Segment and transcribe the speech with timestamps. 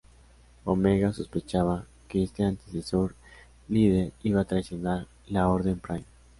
[0.65, 3.13] Omega sospechaba que este antecesor
[3.67, 6.05] líder iba a traicionar la orden Prime.